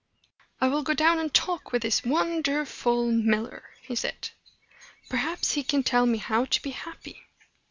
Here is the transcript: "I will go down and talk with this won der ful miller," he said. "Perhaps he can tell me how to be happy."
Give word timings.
"I 0.59 0.67
will 0.67 0.81
go 0.81 0.95
down 0.95 1.19
and 1.19 1.31
talk 1.31 1.71
with 1.71 1.83
this 1.83 2.03
won 2.03 2.41
der 2.41 2.65
ful 2.65 3.11
miller," 3.11 3.69
he 3.83 3.93
said. 3.93 4.31
"Perhaps 5.09 5.51
he 5.51 5.61
can 5.63 5.83
tell 5.83 6.07
me 6.07 6.17
how 6.17 6.45
to 6.45 6.61
be 6.63 6.71
happy." 6.71 7.27